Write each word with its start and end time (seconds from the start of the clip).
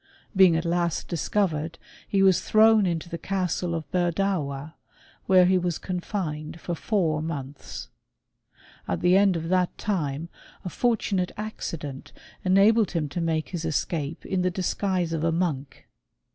Being 0.35 0.55
at 0.55 0.65
last 0.65 1.07
discovered 1.07 1.77
he 2.07 2.23
was 2.23 2.41
thrown 2.41 2.85
ititO 2.85 3.11
the 3.11 3.17
castle 3.19 3.75
of 3.75 3.87
Bcrdawa, 3.91 4.73
where 5.27 5.45
he 5.45 5.59
was 5.59 5.77
confined 5.77 6.59
for 6.59 6.73
foilf 6.73 7.23
months. 7.23 7.89
At 8.87 9.01
the 9.01 9.15
end 9.15 9.35
of 9.37 9.49
that 9.49 9.77
time 9.77 10.29
a 10.65 10.69
fortunate 10.69 11.31
accident 11.37 12.13
^iiabled 12.43 12.89
him 12.93 13.09
to 13.09 13.21
make 13.21 13.49
his 13.49 13.63
escape, 13.63 14.25
in 14.25 14.41
the 14.41 14.49
disguise 14.49 15.13
of 15.13 15.23
a 15.23 15.31
monk. 15.31 15.87